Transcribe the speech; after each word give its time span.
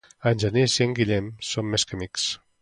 En 0.29 0.39
Genís 0.43 0.77
i 0.77 0.81
en 0.85 0.95
Guillem 1.01 1.27
són 1.51 1.71
més 1.75 1.87
que 1.91 1.99
amics. 2.01 2.27